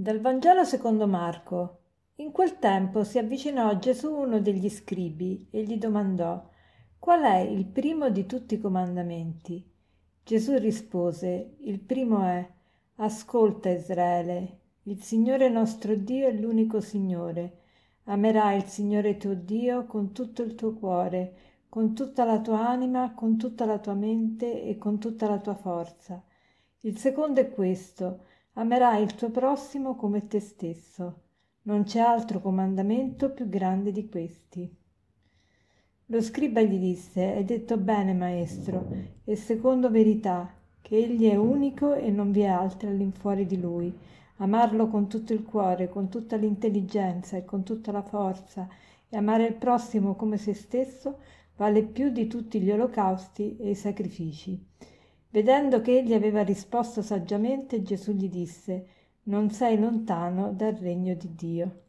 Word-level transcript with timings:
Dal 0.00 0.18
Vangelo 0.18 0.64
secondo 0.64 1.06
Marco. 1.06 1.80
In 2.16 2.32
quel 2.32 2.58
tempo 2.58 3.04
si 3.04 3.18
avvicinò 3.18 3.68
a 3.68 3.78
Gesù 3.78 4.10
uno 4.10 4.40
degli 4.40 4.70
scribi 4.70 5.48
e 5.50 5.62
gli 5.62 5.76
domandò 5.76 6.42
Qual 6.98 7.20
è 7.20 7.40
il 7.40 7.66
primo 7.66 8.08
di 8.08 8.24
tutti 8.24 8.54
i 8.54 8.58
comandamenti? 8.58 9.62
Gesù 10.24 10.56
rispose 10.56 11.56
Il 11.58 11.80
primo 11.80 12.24
è 12.24 12.50
Ascolta 12.94 13.68
Israele, 13.68 14.60
il 14.84 15.02
Signore 15.02 15.50
nostro 15.50 15.94
Dio 15.94 16.28
è 16.28 16.32
l'unico 16.32 16.80
Signore. 16.80 17.58
Amerai 18.04 18.56
il 18.56 18.64
Signore 18.64 19.18
tuo 19.18 19.34
Dio 19.34 19.84
con 19.84 20.12
tutto 20.12 20.40
il 20.40 20.54
tuo 20.54 20.72
cuore, 20.72 21.34
con 21.68 21.94
tutta 21.94 22.24
la 22.24 22.40
tua 22.40 22.66
anima, 22.66 23.12
con 23.12 23.36
tutta 23.36 23.66
la 23.66 23.78
tua 23.78 23.92
mente 23.92 24.62
e 24.62 24.78
con 24.78 24.98
tutta 24.98 25.28
la 25.28 25.40
tua 25.40 25.56
forza. 25.56 26.24
Il 26.84 26.96
secondo 26.96 27.40
è 27.40 27.50
questo, 27.50 28.28
amerai 28.54 29.02
il 29.02 29.14
tuo 29.14 29.30
prossimo 29.30 29.94
come 29.94 30.26
te 30.26 30.40
stesso. 30.40 31.22
Non 31.62 31.84
c'è 31.84 32.00
altro 32.00 32.40
comandamento 32.40 33.30
più 33.30 33.48
grande 33.48 33.92
di 33.92 34.08
questi. 34.08 34.76
Lo 36.06 36.20
scriba 36.20 36.60
gli 36.60 36.78
disse, 36.78 37.22
hai 37.22 37.44
detto 37.44 37.76
bene, 37.76 38.12
maestro, 38.14 38.88
e 39.24 39.36
secondo 39.36 39.90
verità, 39.90 40.52
che 40.82 40.96
egli 40.96 41.28
è 41.28 41.36
unico 41.36 41.94
e 41.94 42.10
non 42.10 42.32
vi 42.32 42.40
è 42.40 42.46
altro 42.46 42.88
all'infuori 42.88 43.46
di 43.46 43.60
lui. 43.60 43.96
Amarlo 44.38 44.88
con 44.88 45.06
tutto 45.06 45.32
il 45.32 45.44
cuore, 45.44 45.88
con 45.88 46.08
tutta 46.08 46.34
l'intelligenza 46.34 47.36
e 47.36 47.44
con 47.44 47.62
tutta 47.62 47.92
la 47.92 48.02
forza, 48.02 48.68
e 49.08 49.16
amare 49.16 49.46
il 49.46 49.54
prossimo 49.54 50.16
come 50.16 50.36
se 50.36 50.54
stesso, 50.54 51.18
vale 51.56 51.84
più 51.84 52.10
di 52.10 52.26
tutti 52.26 52.60
gli 52.60 52.72
olocausti 52.72 53.56
e 53.58 53.70
i 53.70 53.74
sacrifici. 53.76 54.66
Vedendo 55.32 55.80
che 55.80 55.98
egli 55.98 56.12
aveva 56.12 56.42
risposto 56.42 57.02
saggiamente, 57.02 57.82
Gesù 57.82 58.12
gli 58.12 58.28
disse, 58.28 58.86
Non 59.24 59.50
sei 59.50 59.78
lontano 59.78 60.52
dal 60.52 60.74
regno 60.74 61.14
di 61.14 61.34
Dio. 61.36 61.82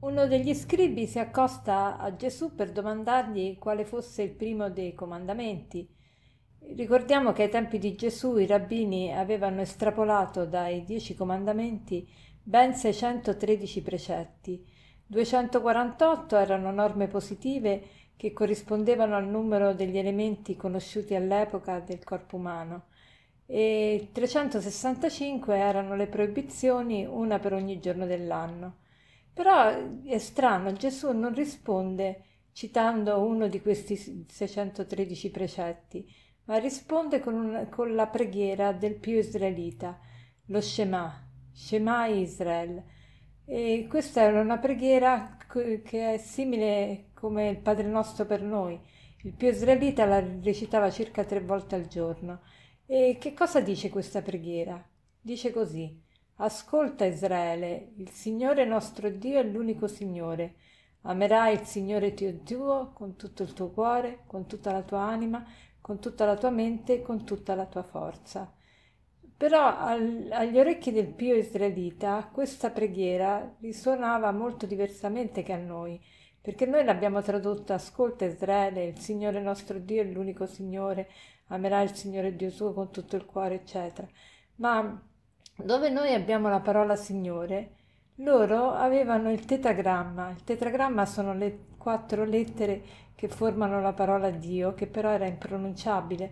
Uno 0.00 0.26
degli 0.26 0.54
scribi 0.54 1.06
si 1.06 1.18
accosta 1.18 1.98
a 1.98 2.14
Gesù 2.14 2.54
per 2.54 2.70
domandargli 2.70 3.58
quale 3.58 3.84
fosse 3.84 4.22
il 4.22 4.30
primo 4.30 4.70
dei 4.70 4.94
comandamenti. 4.94 5.88
Ricordiamo 6.76 7.32
che 7.32 7.44
ai 7.44 7.50
tempi 7.50 7.78
di 7.78 7.94
Gesù 7.96 8.36
i 8.36 8.46
rabbini 8.46 9.12
avevano 9.12 9.60
estrapolato 9.60 10.44
dai 10.46 10.84
dieci 10.84 11.14
comandamenti 11.14 12.08
ben 12.42 12.74
613 12.74 13.82
precetti. 13.82 14.64
248 15.06 16.36
erano 16.36 16.70
norme 16.70 17.08
positive 17.08 17.82
che 18.16 18.32
corrispondevano 18.32 19.16
al 19.16 19.26
numero 19.26 19.74
degli 19.74 19.98
elementi 19.98 20.56
conosciuti 20.56 21.14
all'epoca 21.14 21.80
del 21.80 22.02
corpo 22.04 22.36
umano 22.36 22.86
e 23.46 24.08
365 24.12 25.56
erano 25.56 25.94
le 25.96 26.06
proibizioni, 26.06 27.04
una 27.04 27.38
per 27.38 27.52
ogni 27.52 27.78
giorno 27.78 28.06
dell'anno. 28.06 28.78
Però 29.32 29.68
è 30.04 30.18
strano, 30.18 30.72
Gesù 30.72 31.12
non 31.12 31.34
risponde 31.34 32.22
citando 32.52 33.20
uno 33.20 33.48
di 33.48 33.60
questi 33.60 33.96
613 33.96 35.30
precetti, 35.30 36.08
ma 36.44 36.56
risponde 36.58 37.20
con, 37.20 37.34
una, 37.34 37.66
con 37.66 37.94
la 37.94 38.06
preghiera 38.06 38.72
del 38.72 38.94
più 38.94 39.18
israelita, 39.18 39.98
lo 40.46 40.60
Shema, 40.60 41.28
Shema 41.52 42.06
Israel. 42.06 42.82
E 43.44 43.86
questa 43.90 44.22
era 44.22 44.40
una 44.40 44.58
preghiera 44.58 45.36
che 45.46 46.14
è 46.14 46.16
simile 46.18 47.10
come 47.24 47.48
il 47.48 47.56
Padre 47.56 47.86
nostro 47.86 48.26
per 48.26 48.42
noi. 48.42 48.78
Il 49.22 49.32
più 49.32 49.48
israelita 49.48 50.04
la 50.04 50.22
recitava 50.42 50.90
circa 50.90 51.24
tre 51.24 51.40
volte 51.40 51.74
al 51.74 51.86
giorno. 51.86 52.42
E 52.84 53.16
che 53.18 53.32
cosa 53.32 53.60
dice 53.60 53.88
questa 53.88 54.20
preghiera? 54.20 54.86
Dice 55.22 55.50
così: 55.50 55.98
Ascolta 56.36 57.06
Israele, 57.06 57.92
il 57.96 58.10
Signore 58.10 58.66
nostro 58.66 59.08
Dio 59.08 59.38
è 59.38 59.42
l'unico 59.42 59.86
Signore. 59.86 60.56
Amerai 61.04 61.54
il 61.54 61.64
Signore 61.64 62.12
Dio 62.12 62.40
tuo 62.42 62.90
con 62.92 63.16
tutto 63.16 63.42
il 63.42 63.54
tuo 63.54 63.70
cuore, 63.70 64.24
con 64.26 64.46
tutta 64.46 64.70
la 64.70 64.82
tua 64.82 65.00
anima, 65.00 65.46
con 65.80 66.00
tutta 66.00 66.26
la 66.26 66.36
tua 66.36 66.50
mente 66.50 66.96
e 66.96 67.02
con 67.02 67.24
tutta 67.24 67.54
la 67.54 67.64
tua 67.64 67.82
forza. 67.82 68.52
Però 69.34 69.78
al, 69.78 70.28
agli 70.30 70.58
orecchi 70.58 70.92
del 70.92 71.08
pio 71.08 71.34
israelita 71.34 72.28
questa 72.30 72.68
preghiera 72.68 73.56
risuonava 73.60 74.30
molto 74.30 74.66
diversamente 74.66 75.42
che 75.42 75.54
a 75.54 75.56
noi 75.56 75.98
perché 76.44 76.66
noi 76.66 76.84
l'abbiamo 76.84 77.22
tradotta 77.22 77.72
ascolta 77.72 78.26
Israele, 78.26 78.84
il 78.84 78.98
Signore 78.98 79.40
nostro 79.40 79.78
Dio 79.78 80.02
è 80.02 80.04
l'unico 80.04 80.44
Signore, 80.44 81.08
amerai 81.46 81.84
il 81.84 81.94
Signore 81.94 82.36
Dio 82.36 82.50
suo 82.50 82.74
con 82.74 82.90
tutto 82.90 83.16
il 83.16 83.24
cuore, 83.24 83.54
eccetera. 83.54 84.06
Ma 84.56 85.02
dove 85.56 85.88
noi 85.88 86.12
abbiamo 86.12 86.50
la 86.50 86.60
parola 86.60 86.96
Signore, 86.96 87.70
loro 88.16 88.72
avevano 88.72 89.32
il 89.32 89.46
tetragramma. 89.46 90.32
Il 90.32 90.44
tetragramma 90.44 91.06
sono 91.06 91.32
le 91.32 91.60
quattro 91.78 92.24
lettere 92.24 92.82
che 93.14 93.28
formano 93.28 93.80
la 93.80 93.94
parola 93.94 94.28
Dio, 94.28 94.74
che 94.74 94.86
però 94.86 95.08
era 95.08 95.26
impronunciabile. 95.26 96.30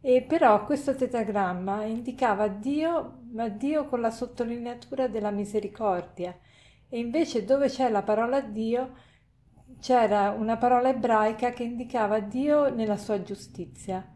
E 0.00 0.22
però 0.22 0.62
questo 0.62 0.94
tetragramma 0.94 1.82
indicava 1.82 2.46
Dio, 2.46 3.22
ma 3.32 3.48
Dio 3.48 3.86
con 3.86 4.00
la 4.00 4.12
sottolineatura 4.12 5.08
della 5.08 5.32
misericordia. 5.32 6.32
E 6.88 6.98
invece 7.00 7.44
dove 7.44 7.66
c'è 7.66 7.90
la 7.90 8.02
parola 8.02 8.40
Dio 8.40 9.06
c'era 9.80 10.30
una 10.30 10.56
parola 10.56 10.88
ebraica 10.88 11.50
che 11.50 11.62
indicava 11.62 12.20
Dio 12.20 12.74
nella 12.74 12.96
sua 12.96 13.22
giustizia. 13.22 14.06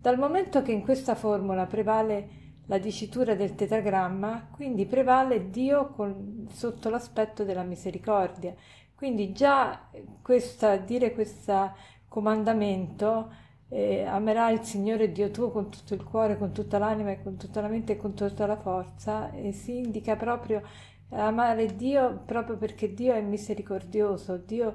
Dal 0.00 0.18
momento 0.18 0.62
che 0.62 0.72
in 0.72 0.82
questa 0.82 1.14
formula 1.14 1.66
prevale 1.66 2.46
la 2.66 2.78
dicitura 2.78 3.34
del 3.34 3.54
tetragramma, 3.54 4.48
quindi 4.50 4.86
prevale 4.86 5.50
Dio 5.50 5.88
con, 5.88 6.46
sotto 6.52 6.90
l'aspetto 6.90 7.44
della 7.44 7.62
misericordia. 7.62 8.54
Quindi 8.94 9.32
già 9.32 9.88
questa, 10.22 10.76
dire 10.76 11.12
questo 11.12 11.72
comandamento, 12.08 13.32
eh, 13.68 14.02
amerai 14.04 14.54
il 14.54 14.62
Signore 14.62 15.12
Dio 15.12 15.30
tuo 15.30 15.50
con 15.50 15.70
tutto 15.70 15.94
il 15.94 16.02
cuore, 16.02 16.36
con 16.36 16.52
tutta 16.52 16.78
l'anima 16.78 17.10
e 17.10 17.22
con 17.22 17.36
tutta 17.36 17.60
la 17.60 17.68
mente 17.68 17.92
e 17.92 17.96
con 17.96 18.14
tutta 18.14 18.46
la 18.46 18.56
forza, 18.56 19.30
e 19.32 19.52
si 19.52 19.78
indica 19.78 20.16
proprio 20.16 20.62
amare 21.10 21.74
Dio 21.76 22.22
proprio 22.24 22.56
perché 22.56 22.92
Dio 22.94 23.14
è 23.14 23.20
misericordioso, 23.20 24.36
Dio 24.36 24.74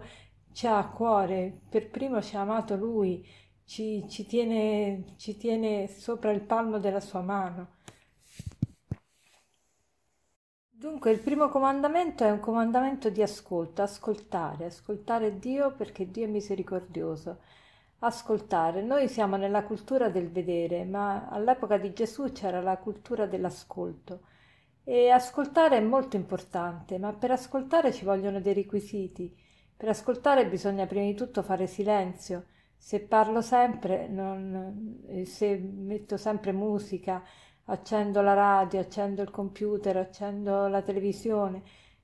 ci 0.51 0.67
ha 0.67 0.77
a 0.77 0.89
cuore, 0.89 1.61
per 1.69 1.89
primo 1.89 2.21
ci 2.21 2.35
ha 2.35 2.41
amato 2.41 2.75
Lui, 2.75 3.25
ci, 3.66 4.05
ci, 4.09 4.25
tiene, 4.25 5.03
ci 5.17 5.38
tiene 5.38 5.88
sopra 5.88 6.31
il 6.31 6.41
palmo 6.41 6.79
della 6.79 6.99
sua 6.99 7.22
mano. 7.22 7.81
Dunque 10.69 11.11
il 11.11 11.19
primo 11.19 11.47
comandamento 11.47 12.25
è 12.25 12.29
un 12.31 12.39
comandamento 12.41 13.09
di 13.09 13.22
ascolto, 13.22 13.81
ascoltare, 13.81 14.66
ascoltare 14.66 15.39
Dio 15.39 15.72
perché 15.72 16.11
Dio 16.11 16.25
è 16.25 16.29
misericordioso. 16.29 17.39
Ascoltare. 17.99 18.81
Noi 18.81 19.07
siamo 19.07 19.38
nella 19.38 19.63
cultura 19.63 20.09
del 20.09 20.29
vedere, 20.29 20.83
ma 20.83 21.29
all'epoca 21.29 21.77
di 21.77 21.93
Gesù 21.93 22.33
c'era 22.33 22.59
la 22.61 22.75
cultura 22.77 23.25
dell'ascolto. 23.25 24.23
E 24.85 25.09
ascoltare 25.09 25.77
è 25.77 25.81
molto 25.81 26.16
importante, 26.16 26.97
ma 26.97 27.11
per 27.13 27.31
ascoltare 27.31 27.91
ci 27.91 28.05
vogliono 28.05 28.39
dei 28.39 28.53
requisiti. 28.53 29.35
Per 29.75 29.89
ascoltare 29.89 30.47
bisogna 30.47 30.85
prima 30.85 31.05
di 31.05 31.13
tutto 31.16 31.41
fare 31.41 31.67
silenzio. 31.67 32.45
Se 32.77 33.01
parlo 33.01 33.41
sempre, 33.41 34.07
non, 34.07 35.01
eh, 35.07 35.25
se 35.25 35.57
metto 35.57 36.17
sempre 36.17 36.51
musica, 36.53 37.22
accendo 37.66 38.22
la 38.22 38.33
radio, 38.33 38.79
accendo 38.81 39.22
il 39.22 39.31
computer, 39.31 39.97
accendo 39.97 40.67
la 40.67 40.81
televisione, 40.81 41.61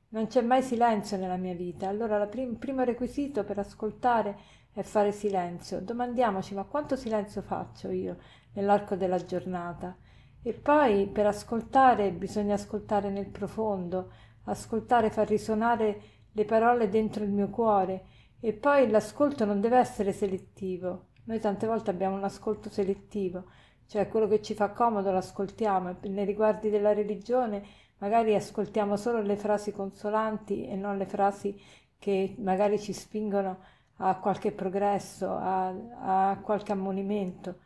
non 0.10 0.28
c'è 0.28 0.42
mai 0.42 0.62
silenzio 0.64 1.18
nella 1.18 1.38
mia 1.38 1.54
vita. 1.54 1.88
Allora 1.88 2.22
il 2.22 2.30
prim- 2.30 2.58
primo 2.58 2.84
requisito 2.84 3.44
per 3.44 3.60
ascoltare 3.60 4.38
è 4.74 4.82
fare 4.84 5.12
silenzio. 5.12 5.82
Domandiamoci 5.82 6.54
ma 6.56 6.64
quanto 6.64 6.96
silenzio 6.96 7.42
faccio 7.42 7.90
io 7.90 8.18
nell'arco 8.54 8.96
della 8.96 9.24
giornata? 9.24 9.96
E 10.42 10.54
poi 10.54 11.08
per 11.08 11.26
ascoltare 11.26 12.12
bisogna 12.12 12.54
ascoltare 12.54 13.10
nel 13.10 13.28
profondo, 13.28 14.12
ascoltare, 14.46 15.10
far 15.10 15.28
risuonare 15.28 16.02
le 16.32 16.46
parole 16.46 16.90
dentro 16.90 17.24
il 17.24 17.32
mio 17.32 17.50
cuore 17.50 18.06
e 18.40 18.54
poi 18.54 18.90
l'ascolto 18.90 19.46
non 19.46 19.60
deve 19.60 19.78
essere 19.78 20.14
selettivo. 20.14 21.08
Noi 21.26 21.40
tante 21.40 21.68
volte 21.68 21.90
abbiamo 21.90 22.16
un 22.16 22.24
ascolto 22.24 22.70
selettivo, 22.70 23.46
cioè 23.86 24.08
quello 24.08 24.28
che 24.28 24.42
ci 24.42 24.54
fa 24.54 24.72
comodo 24.72 25.12
l'ascoltiamo 25.12 25.98
e 26.02 26.10
nei 26.10 26.26
riguardi 26.26 26.70
della 26.70 26.94
religione 26.94 27.64
magari 27.98 28.34
ascoltiamo 28.34 28.96
solo 28.96 29.22
le 29.22 29.36
frasi 29.36 29.72
consolanti 29.72 30.68
e 30.68 30.76
non 30.76 30.98
le 30.98 31.06
frasi 31.06 31.60
che 31.98 32.36
magari 32.40 32.80
ci 32.80 32.94
spingono 32.94 33.60
a 33.98 34.16
qualche 34.18 34.54
progresso, 34.54 35.30
a, 35.30 36.30
a 36.32 36.40
qualche 36.42 36.72
ammonimento. 36.72 37.60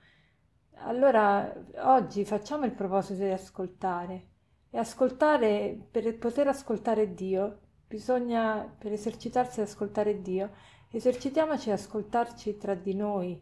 Allora 0.86 1.54
oggi 1.84 2.26
facciamo 2.26 2.66
il 2.66 2.74
proposito 2.74 3.24
di 3.24 3.32
ascoltare 3.32 4.28
e 4.70 4.78
ascoltare, 4.78 5.78
per 5.90 6.18
poter 6.18 6.48
ascoltare 6.48 7.14
Dio, 7.14 7.60
bisogna, 7.88 8.70
per 8.78 8.92
esercitarsi 8.92 9.62
ad 9.62 9.68
ascoltare 9.68 10.22
Dio, 10.22 10.52
esercitiamoci 10.92 11.70
ad 11.72 11.78
ascoltarci 11.78 12.58
tra 12.58 12.76
di 12.76 12.96
noi, 12.96 13.42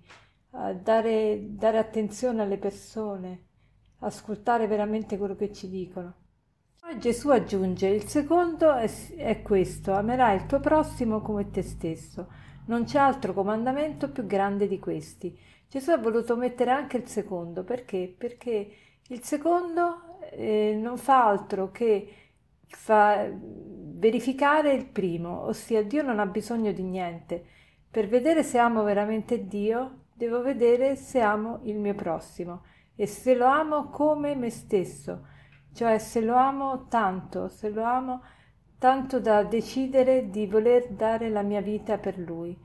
a 0.52 0.74
dare, 0.74 1.40
dare 1.56 1.80
attenzione 1.80 2.44
alle 2.44 2.60
persone, 2.60 3.46
ascoltare 4.00 4.68
veramente 4.68 5.18
quello 5.18 5.36
che 5.36 5.52
ci 5.52 5.68
dicono. 5.68 6.14
Poi 6.80 7.00
Gesù 7.00 7.30
aggiunge, 7.30 7.88
il 7.88 8.08
secondo 8.08 8.72
è, 8.76 8.88
è 9.16 9.42
questo, 9.42 9.94
amerai 9.94 10.36
il 10.36 10.46
tuo 10.46 10.60
prossimo 10.60 11.22
come 11.22 11.50
te 11.50 11.64
stesso. 11.64 12.28
Non 12.66 12.84
c'è 12.86 13.00
altro 13.00 13.34
comandamento 13.34 14.10
più 14.10 14.25
grande 14.25 14.68
di 14.68 14.80
questi. 14.80 15.38
Gesù 15.68 15.92
ha 15.92 15.98
voluto 15.98 16.36
mettere 16.36 16.72
anche 16.72 16.98
il 16.98 17.08
secondo, 17.08 17.63
perché? 17.63 18.13
Perché 18.16 18.72
il 19.08 19.24
secondo 19.24 20.19
eh, 20.31 20.78
non 20.80 20.98
fa 20.98 21.28
altro 21.28 21.72
che 21.72 22.16
fa 22.68 23.30
verificare 23.34 24.74
il 24.74 24.86
primo, 24.86 25.46
ossia 25.46 25.84
Dio 25.84 26.02
non 26.02 26.19
ha 26.19 26.25
bisogno 26.25 26.72
di 26.72 26.84
niente. 26.84 27.46
Per 27.90 28.08
vedere 28.08 28.44
se 28.44 28.58
amo 28.58 28.84
veramente 28.84 29.48
Dio, 29.48 30.06
devo 30.13 30.42
vedere 30.42 30.96
se 30.96 31.19
amo 31.19 31.60
il 31.63 31.78
mio 31.78 31.96
prossimo 31.96 32.63
e 32.96 33.08
se 33.08 33.36
lo 33.36 33.46
amo 33.46 33.90
come 33.90 34.36
me 34.36 34.50
stesso, 34.50 35.25
cioè 35.74 35.98
se 35.98 36.22
lo 36.22 36.36
amo 36.36 36.88
tanto, 36.88 37.48
se 37.48 37.69
lo 37.69 37.84
amo 37.84 38.22
tanto 38.81 39.19
da 39.19 39.44
decidere 39.44 40.31
di 40.31 40.48
voler 40.48 40.88
dare 40.88 41.30
la 41.30 41.44
mia 41.44 41.62
vita 41.62 42.00
per 42.00 42.18
lui. 42.18 42.57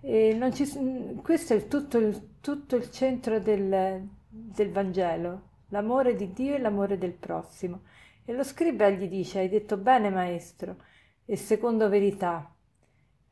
Ci, 0.00 1.20
questo 1.20 1.54
è 1.54 1.66
tutto 1.66 1.98
il, 1.98 2.36
tutto 2.40 2.76
il 2.76 2.88
centro 2.92 3.40
del, 3.40 4.06
del 4.28 4.70
Vangelo, 4.70 5.42
l'amore 5.70 6.14
di 6.14 6.32
Dio 6.32 6.54
e 6.54 6.60
l'amore 6.60 6.96
del 6.96 7.14
prossimo. 7.14 7.80
E 8.24 8.32
lo 8.34 8.44
scriba 8.44 8.88
gli 8.90 9.08
dice, 9.08 9.40
hai 9.40 9.48
detto 9.48 9.76
bene 9.76 10.10
maestro, 10.10 10.76
e 11.24 11.34
secondo 11.34 11.88
verità, 11.88 12.54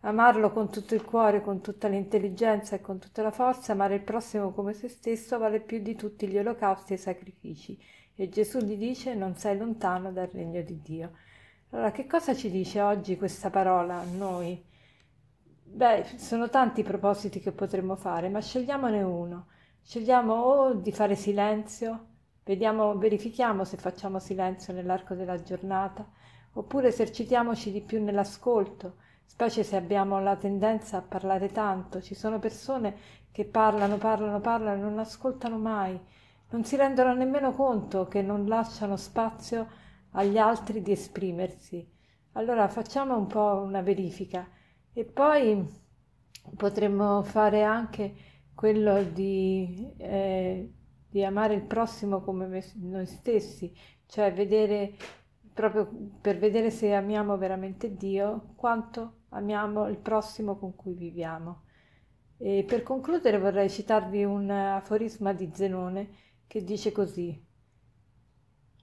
amarlo 0.01 0.51
con 0.51 0.69
tutto 0.69 0.97
il 0.97 1.05
cuore, 1.05 1.41
con 1.41 1.61
tutta 1.61 1.87
l'intelligenza 1.87 2.75
e 2.75 2.81
con 2.81 2.99
tutta 2.99 3.23
la 3.23 3.31
forza, 3.31 3.71
amare 3.71 3.95
il 3.95 4.03
prossimo 4.03 4.51
come 4.51 4.73
se 4.73 4.89
stesso 4.89 5.39
vale 5.39 5.61
più 5.61 5.79
di 5.79 5.95
tutti 5.95 6.27
gli 6.27 6.39
olocausti 6.39 6.95
e 6.95 6.97
i 6.97 6.99
sacrifici. 6.99 7.79
E 8.17 8.29
Gesù 8.29 8.59
gli 8.59 8.77
dice, 8.77 9.15
non 9.15 9.37
sei 9.37 9.57
lontano 9.57 10.11
dal 10.11 10.27
regno 10.33 10.61
di 10.63 10.83
Dio. 10.83 11.13
Allora, 11.77 11.93
che 11.93 12.07
cosa 12.07 12.35
ci 12.35 12.51
dice 12.51 12.81
oggi 12.81 13.19
questa 13.19 13.51
parola 13.51 13.97
a 13.97 14.05
noi? 14.05 14.65
Beh, 15.63 16.07
sono 16.17 16.49
tanti 16.49 16.81
i 16.81 16.83
propositi 16.83 17.39
che 17.39 17.53
potremmo 17.53 17.97
fare, 17.97 18.31
ma 18.31 18.41
scegliamone 18.41 19.03
uno. 19.03 19.49
Scegliamo 19.83 20.33
o 20.33 20.73
di 20.73 20.91
fare 20.91 21.15
silenzio, 21.17 22.07
Vediamo, 22.45 22.97
verifichiamo 22.97 23.65
se 23.65 23.77
facciamo 23.77 24.19
silenzio 24.21 24.73
nell'arco 24.73 25.13
della 25.15 25.43
giornata, 25.43 26.09
oppure 26.55 26.89
esercitiamoci 26.89 27.71
di 27.71 27.83
più 27.83 28.03
nell'ascolto, 28.03 28.95
specie 29.27 29.63
se 29.63 29.77
abbiamo 29.77 30.19
la 30.19 30.37
tendenza 30.37 30.97
a 30.97 31.03
parlare 31.03 31.53
tanto. 31.53 32.01
Ci 32.01 32.15
sono 32.15 32.39
persone 32.39 32.97
che 33.31 33.45
parlano, 33.45 33.99
parlano, 33.99 34.41
parlano 34.41 34.79
e 34.79 34.89
non 34.89 34.99
ascoltano 34.99 35.59
mai, 35.59 36.01
non 36.49 36.65
si 36.65 36.77
rendono 36.77 37.13
nemmeno 37.13 37.53
conto 37.53 38.07
che 38.09 38.23
non 38.23 38.47
lasciano 38.47 38.97
spazio 38.97 39.85
agli 40.17 40.39
altri 40.39 40.83
di 40.83 40.93
esprimersi. 40.93 41.89
Allora 42.33 42.69
facciamo 42.69 43.17
un 43.17 43.27
po' 43.27 43.63
una 43.65 43.81
verifica 43.81 44.47
e 44.93 45.05
poi 45.05 45.67
potremmo 46.57 47.23
fare 47.23 47.63
anche 47.63 48.15
quello 48.55 49.03
di 49.03 49.95
eh, 49.99 50.71
di 51.17 51.25
amare 51.25 51.55
il 51.55 51.63
prossimo 51.63 52.21
come 52.21 52.63
noi 52.75 53.07
stessi, 53.07 53.75
cioè 54.05 54.35
vedere 54.35 54.93
proprio 55.55 55.91
per 56.21 56.37
vedere 56.37 56.71
se 56.71 56.93
amiamo 56.93 57.39
veramente 57.39 57.97
Dio, 57.97 58.53
quanto 58.55 59.21
amiamo 59.31 59.89
il 59.89 59.97
prossimo 59.97 60.59
con 60.59 60.75
cui 60.75 60.93
viviamo. 60.93 61.63
E 62.37 62.65
per 62.67 62.83
concludere 62.83 63.39
vorrei 63.39 63.71
citarvi 63.71 64.25
un 64.25 64.51
aforisma 64.51 65.33
di 65.33 65.51
Zenone 65.55 66.11
che 66.47 66.63
dice 66.63 66.93
così: 66.93 67.43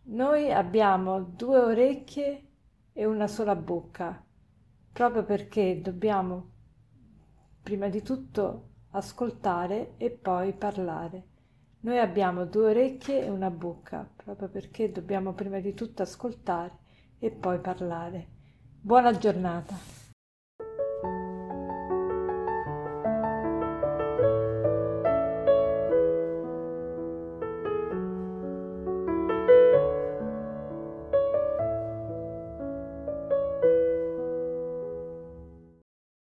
Noi 0.05 0.51
abbiamo 0.51 1.21
due 1.21 1.59
orecchie 1.59 2.47
e 2.91 3.05
una 3.05 3.27
sola 3.27 3.55
bocca, 3.55 4.21
proprio 4.91 5.23
perché 5.23 5.79
dobbiamo 5.81 6.49
prima 7.63 7.87
di 7.87 8.01
tutto 8.01 8.71
ascoltare 8.91 9.93
e 9.95 10.11
poi 10.11 10.51
parlare. 10.51 11.23
Noi 11.81 11.99
abbiamo 11.99 12.43
due 12.45 12.71
orecchie 12.71 13.23
e 13.23 13.29
una 13.29 13.49
bocca, 13.49 14.07
proprio 14.13 14.49
perché 14.49 14.91
dobbiamo 14.91 15.31
prima 15.31 15.59
di 15.59 15.73
tutto 15.73 16.01
ascoltare 16.01 16.79
e 17.19 17.31
poi 17.31 17.59
parlare. 17.59 18.27
Buona 18.81 19.17
giornata. 19.17 20.02